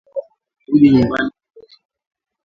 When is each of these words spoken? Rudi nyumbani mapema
Rudi 0.67 0.87
nyumbani 0.93 1.27
mapema 1.27 1.73